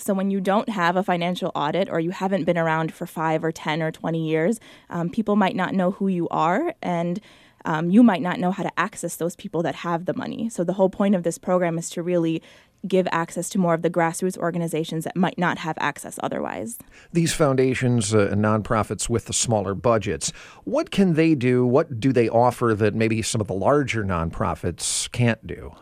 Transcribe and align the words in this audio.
So, 0.00 0.14
when 0.14 0.30
you 0.30 0.40
don't 0.40 0.68
have 0.68 0.96
a 0.96 1.02
financial 1.02 1.52
audit 1.54 1.88
or 1.88 2.00
you 2.00 2.10
haven't 2.10 2.44
been 2.44 2.58
around 2.58 2.92
for 2.92 3.06
five 3.06 3.44
or 3.44 3.52
10 3.52 3.82
or 3.82 3.90
20 3.90 4.28
years, 4.28 4.60
um, 4.88 5.10
people 5.10 5.36
might 5.36 5.56
not 5.56 5.74
know 5.74 5.90
who 5.92 6.08
you 6.08 6.28
are 6.28 6.74
and 6.82 7.20
um, 7.64 7.90
you 7.90 8.02
might 8.02 8.22
not 8.22 8.38
know 8.38 8.50
how 8.50 8.62
to 8.62 8.80
access 8.80 9.16
those 9.16 9.36
people 9.36 9.62
that 9.62 9.74
have 9.74 10.06
the 10.06 10.14
money. 10.14 10.48
So, 10.48 10.64
the 10.64 10.72
whole 10.72 10.90
point 10.90 11.14
of 11.14 11.22
this 11.22 11.38
program 11.38 11.78
is 11.78 11.90
to 11.90 12.02
really 12.02 12.42
give 12.86 13.06
access 13.12 13.48
to 13.50 13.58
more 13.58 13.74
of 13.74 13.82
the 13.82 13.90
grassroots 13.90 14.38
organizations 14.38 15.04
that 15.04 15.16
might 15.16 15.38
not 15.38 15.58
have 15.58 15.76
access 15.78 16.18
otherwise. 16.22 16.78
These 17.12 17.34
foundations 17.34 18.14
uh, 18.14 18.28
and 18.30 18.42
nonprofits 18.42 19.08
with 19.08 19.26
the 19.26 19.32
smaller 19.32 19.74
budgets, 19.74 20.32
what 20.64 20.90
can 20.90 21.14
they 21.14 21.34
do? 21.34 21.66
What 21.66 22.00
do 22.00 22.12
they 22.12 22.28
offer 22.28 22.74
that 22.74 22.94
maybe 22.94 23.22
some 23.22 23.40
of 23.40 23.48
the 23.48 23.54
larger 23.54 24.04
nonprofits 24.04 25.10
can't 25.12 25.46
do? 25.46 25.74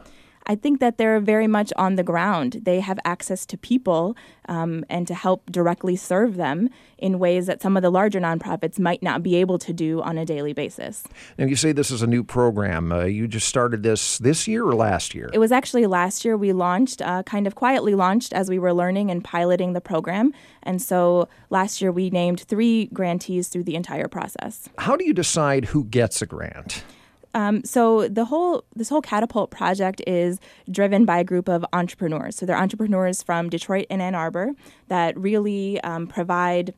I 0.49 0.55
think 0.55 0.81
that 0.81 0.97
they're 0.97 1.21
very 1.21 1.47
much 1.47 1.73
on 1.77 1.97
the 1.97 2.03
ground. 2.03 2.61
They 2.63 2.81
have 2.81 2.99
access 3.05 3.45
to 3.47 3.59
people 3.59 4.17
um, 4.49 4.85
and 4.89 5.07
to 5.07 5.15
help 5.15 5.51
directly 5.51 5.95
serve 5.95 6.37
them 6.37 6.71
in 6.97 7.19
ways 7.19 7.47
that 7.47 7.61
some 7.61 7.77
of 7.77 7.83
the 7.83 7.91
larger 7.91 8.19
nonprofits 8.19 8.79
might 8.79 9.03
not 9.03 9.23
be 9.23 9.37
able 9.37 9.59
to 9.59 9.75
do 9.75 10.01
on 10.01 10.17
a 10.17 10.25
daily 10.25 10.55
basis. 10.55 11.05
And 11.37 11.51
you 11.51 11.57
say 11.57 11.73
this 11.73 11.91
is 11.91 12.01
a 12.01 12.07
new 12.07 12.25
program. 12.25 12.91
Uh, 12.93 13.05
you 13.05 13.29
just 13.29 13.47
started 13.47 13.83
this 13.83 14.19
this 14.19 14.49
year 14.49 14.65
or 14.65 14.75
last 14.75 15.15
year? 15.15 15.29
It 15.35 15.39
was 15.39 15.53
actually 15.53 15.87
last 15.87 16.25
year 16.25 16.37
we 16.37 16.53
launched, 16.55 17.03
uh, 17.03 17.23
kind 17.25 17.47
of 17.47 17.55
quietly 17.55 17.95
launched 17.95 18.33
as 18.33 18.49
we 18.49 18.59
were 18.59 18.73
learning 18.73 19.11
and 19.11 19.23
piloting 19.23 19.75
the 19.75 19.83
program. 19.83 20.33
And 20.63 20.81
so 20.81 21.29
last 21.51 21.83
year 21.83 21.93
we 21.93 22.09
named 22.09 22.41
three 22.41 22.87
grantees 22.87 23.49
through 23.49 23.65
the 23.65 23.77
entire 23.77 24.09
process. 24.09 24.69
How 24.79 24.97
do 24.97 25.05
you 25.05 25.13
decide 25.13 25.67
who 25.67 25.85
gets 25.85 26.23
a 26.23 26.27
grant? 26.27 26.83
Um, 27.39 27.63
so 27.65 28.09
the 28.09 28.25
whole 28.25 28.65
this 28.75 28.89
whole 28.89 29.01
catapult 29.01 29.53
project 29.53 30.03
is 30.09 30.41
driven 30.69 31.05
by 31.05 31.21
a 31.21 31.25
group 31.25 31.49
of 31.49 31.65
entrepreneurs. 31.73 32.35
So 32.35 32.45
they're 32.45 32.59
entrepreneurs 32.59 33.23
from 33.23 33.49
Detroit 33.49 33.87
and 33.89 34.03
Ann 34.03 34.17
Arbor 34.17 34.55
that 34.89 35.17
really 35.17 35.81
um, 35.83 36.09
provide 36.09 36.75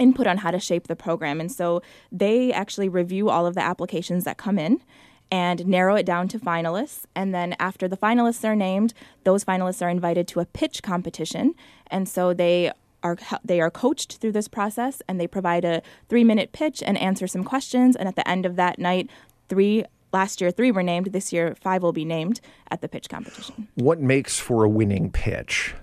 input 0.00 0.26
on 0.26 0.38
how 0.38 0.50
to 0.50 0.58
shape 0.58 0.88
the 0.88 0.96
program. 0.96 1.40
And 1.40 1.52
so 1.52 1.82
they 2.10 2.52
actually 2.52 2.88
review 2.88 3.30
all 3.30 3.46
of 3.46 3.54
the 3.54 3.62
applications 3.62 4.24
that 4.24 4.38
come 4.38 4.58
in 4.58 4.82
and 5.30 5.64
narrow 5.68 5.94
it 5.94 6.04
down 6.04 6.26
to 6.28 6.40
finalists. 6.40 7.04
And 7.14 7.32
then 7.32 7.54
after 7.60 7.86
the 7.86 7.96
finalists 7.96 8.44
are 8.44 8.56
named, 8.56 8.92
those 9.22 9.44
finalists 9.44 9.82
are 9.86 9.88
invited 9.88 10.26
to 10.28 10.40
a 10.40 10.46
pitch 10.46 10.82
competition. 10.82 11.54
And 11.86 12.08
so 12.08 12.34
they 12.34 12.72
are 13.04 13.16
they 13.44 13.60
are 13.60 13.70
coached 13.70 14.16
through 14.16 14.32
this 14.32 14.48
process 14.48 15.00
and 15.06 15.20
they 15.20 15.28
provide 15.28 15.64
a 15.64 15.80
three 16.08 16.24
minute 16.24 16.50
pitch 16.50 16.82
and 16.84 16.98
answer 16.98 17.28
some 17.28 17.44
questions 17.44 17.94
and 17.94 18.08
at 18.08 18.16
the 18.16 18.28
end 18.28 18.44
of 18.44 18.56
that 18.56 18.80
night 18.80 19.08
three 19.48 19.84
last 20.12 20.40
year 20.40 20.50
three 20.50 20.70
were 20.70 20.82
named. 20.82 21.06
This 21.12 21.32
year 21.32 21.54
five 21.60 21.82
will 21.82 21.92
be 21.92 22.04
named 22.04 22.40
at 22.70 22.80
the 22.80 22.88
pitch 22.88 23.08
competition. 23.08 23.68
What 23.74 24.00
makes 24.00 24.38
for 24.38 24.64
a 24.64 24.68
winning 24.68 25.10
pitch? 25.10 25.74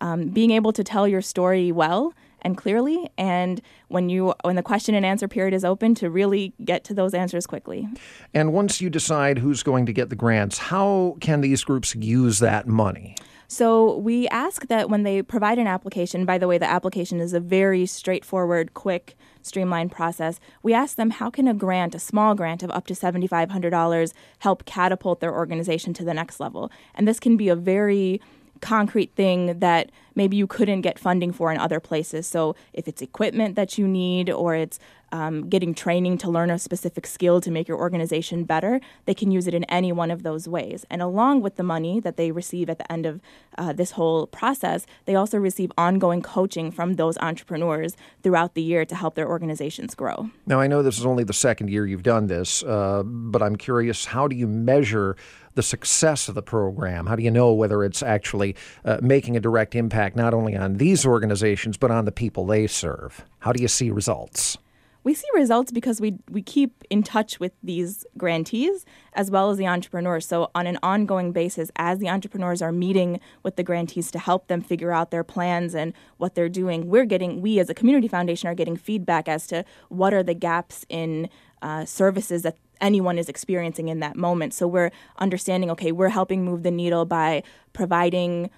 Um, 0.00 0.28
being 0.28 0.50
able 0.50 0.72
to 0.72 0.82
tell 0.82 1.06
your 1.06 1.22
story 1.22 1.70
well 1.70 2.12
and 2.42 2.56
clearly 2.56 3.08
and 3.16 3.62
when 3.88 4.08
you 4.08 4.34
when 4.42 4.56
the 4.56 4.62
question 4.62 4.94
and 4.94 5.06
answer 5.06 5.28
period 5.28 5.54
is 5.54 5.64
open 5.64 5.94
to 5.94 6.10
really 6.10 6.52
get 6.64 6.84
to 6.84 6.94
those 6.94 7.14
answers 7.14 7.46
quickly. 7.46 7.88
And 8.34 8.52
once 8.52 8.80
you 8.80 8.90
decide 8.90 9.38
who's 9.38 9.62
going 9.62 9.86
to 9.86 9.92
get 9.92 10.10
the 10.10 10.16
grants 10.16 10.58
how 10.58 11.16
can 11.20 11.40
these 11.40 11.62
groups 11.62 11.94
use 11.94 12.40
that 12.40 12.66
money 12.66 13.14
so 13.52 13.98
we 13.98 14.26
ask 14.28 14.68
that 14.68 14.88
when 14.88 15.02
they 15.02 15.20
provide 15.20 15.58
an 15.58 15.66
application, 15.66 16.24
by 16.24 16.38
the 16.38 16.48
way, 16.48 16.56
the 16.56 16.70
application 16.70 17.20
is 17.20 17.34
a 17.34 17.38
very 17.38 17.84
straightforward, 17.84 18.72
quick, 18.72 19.14
streamlined 19.42 19.92
process. 19.92 20.40
We 20.62 20.72
ask 20.72 20.96
them 20.96 21.10
how 21.10 21.28
can 21.28 21.46
a 21.46 21.52
grant, 21.52 21.94
a 21.94 21.98
small 21.98 22.34
grant 22.34 22.62
of 22.62 22.70
up 22.70 22.86
to 22.86 22.94
$7,500, 22.94 24.14
help 24.38 24.64
catapult 24.64 25.20
their 25.20 25.34
organization 25.34 25.92
to 25.92 26.02
the 26.02 26.14
next 26.14 26.40
level? 26.40 26.72
And 26.94 27.06
this 27.06 27.20
can 27.20 27.36
be 27.36 27.50
a 27.50 27.54
very 27.54 28.22
concrete 28.62 29.12
thing 29.16 29.58
that 29.58 29.92
maybe 30.14 30.38
you 30.38 30.46
couldn't 30.46 30.80
get 30.80 30.98
funding 30.98 31.30
for 31.30 31.52
in 31.52 31.58
other 31.58 31.78
places. 31.78 32.26
So 32.26 32.56
if 32.72 32.88
it's 32.88 33.02
equipment 33.02 33.54
that 33.56 33.76
you 33.76 33.86
need 33.86 34.30
or 34.30 34.54
it's 34.54 34.78
um, 35.12 35.48
getting 35.48 35.74
training 35.74 36.18
to 36.18 36.30
learn 36.30 36.50
a 36.50 36.58
specific 36.58 37.06
skill 37.06 37.40
to 37.40 37.50
make 37.50 37.68
your 37.68 37.78
organization 37.78 38.44
better, 38.44 38.80
they 39.04 39.14
can 39.14 39.30
use 39.30 39.46
it 39.46 39.54
in 39.54 39.64
any 39.64 39.92
one 39.92 40.10
of 40.10 40.22
those 40.22 40.48
ways. 40.48 40.84
And 40.90 41.00
along 41.02 41.42
with 41.42 41.56
the 41.56 41.62
money 41.62 42.00
that 42.00 42.16
they 42.16 42.32
receive 42.32 42.68
at 42.68 42.78
the 42.78 42.90
end 42.90 43.06
of 43.06 43.20
uh, 43.58 43.72
this 43.72 43.92
whole 43.92 44.26
process, 44.26 44.86
they 45.04 45.14
also 45.14 45.38
receive 45.38 45.70
ongoing 45.76 46.22
coaching 46.22 46.70
from 46.70 46.94
those 46.94 47.18
entrepreneurs 47.18 47.96
throughout 48.22 48.54
the 48.54 48.62
year 48.62 48.84
to 48.84 48.94
help 48.94 49.14
their 49.14 49.28
organizations 49.28 49.94
grow. 49.94 50.30
Now, 50.46 50.60
I 50.60 50.66
know 50.66 50.82
this 50.82 50.98
is 50.98 51.06
only 51.06 51.24
the 51.24 51.32
second 51.32 51.68
year 51.68 51.86
you've 51.86 52.02
done 52.02 52.26
this, 52.26 52.62
uh, 52.64 53.02
but 53.04 53.42
I'm 53.42 53.56
curious 53.56 54.06
how 54.06 54.26
do 54.26 54.34
you 54.34 54.46
measure 54.46 55.16
the 55.54 55.62
success 55.62 56.28
of 56.28 56.34
the 56.34 56.42
program? 56.42 57.06
How 57.06 57.16
do 57.16 57.22
you 57.22 57.30
know 57.30 57.52
whether 57.52 57.84
it's 57.84 58.02
actually 58.02 58.56
uh, 58.84 58.98
making 59.02 59.36
a 59.36 59.40
direct 59.40 59.74
impact 59.74 60.16
not 60.16 60.32
only 60.32 60.56
on 60.56 60.78
these 60.78 61.04
organizations, 61.04 61.76
but 61.76 61.90
on 61.90 62.06
the 62.06 62.12
people 62.12 62.46
they 62.46 62.66
serve? 62.66 63.24
How 63.40 63.52
do 63.52 63.60
you 63.60 63.68
see 63.68 63.90
results? 63.90 64.56
We 65.04 65.14
see 65.14 65.26
results 65.34 65.72
because 65.72 66.00
we 66.00 66.18
we 66.30 66.42
keep 66.42 66.84
in 66.90 67.02
touch 67.02 67.40
with 67.40 67.52
these 67.62 68.06
grantees 68.16 68.84
as 69.14 69.30
well 69.30 69.50
as 69.50 69.58
the 69.58 69.66
entrepreneurs. 69.66 70.26
So 70.26 70.50
on 70.54 70.66
an 70.66 70.78
ongoing 70.82 71.32
basis, 71.32 71.70
as 71.76 71.98
the 71.98 72.08
entrepreneurs 72.08 72.62
are 72.62 72.72
meeting 72.72 73.20
with 73.42 73.56
the 73.56 73.62
grantees 73.62 74.10
to 74.12 74.18
help 74.18 74.48
them 74.48 74.60
figure 74.60 74.92
out 74.92 75.10
their 75.10 75.24
plans 75.24 75.74
and 75.74 75.92
what 76.18 76.34
they're 76.34 76.48
doing, 76.48 76.88
we're 76.88 77.04
getting 77.04 77.40
we 77.40 77.58
as 77.58 77.68
a 77.68 77.74
community 77.74 78.08
foundation 78.08 78.48
are 78.48 78.54
getting 78.54 78.76
feedback 78.76 79.28
as 79.28 79.46
to 79.48 79.64
what 79.88 80.14
are 80.14 80.22
the 80.22 80.34
gaps 80.34 80.86
in 80.88 81.28
uh, 81.62 81.84
services 81.84 82.42
that 82.42 82.56
anyone 82.80 83.16
is 83.18 83.28
experiencing 83.28 83.88
in 83.88 84.00
that 84.00 84.16
moment. 84.16 84.52
So 84.52 84.66
we're 84.66 84.90
understanding, 85.18 85.70
okay, 85.70 85.92
we're 85.92 86.08
helping 86.08 86.44
move 86.44 86.64
the 86.64 86.70
needle 86.70 87.04
by 87.04 87.44
providing 87.72 88.50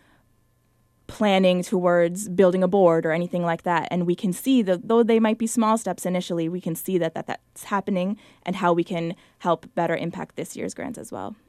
planning 1.15 1.63
towards 1.63 2.29
building 2.29 2.65
a 2.65 2.67
board 2.67 3.07
or 3.07 3.13
anything 3.13 3.45
like 3.45 3.63
that. 3.63 3.87
And 3.93 4.05
we 4.05 4.17
can 4.17 4.33
see 4.33 4.63
that 4.63 4.89
though 4.89 5.05
they 5.05 5.21
might 5.21 5.39
be 5.39 5.47
small 5.47 5.79
steps 5.79 6.05
initially 6.05 6.49
we 6.49 6.61
can 6.61 6.75
see 6.75 6.99
that, 6.99 7.15
that 7.15 7.29
that's 7.29 7.65
happening 7.65 8.19
and 8.43 8.57
how 8.57 8.73
we 8.73 8.83
can 8.83 9.15
help 9.39 9.73
better 9.77 9.95
impact 9.95 10.35
this 10.35 10.57
year's 10.57 10.75
grants 10.75 10.99
as 10.99 11.13
well 11.13 11.37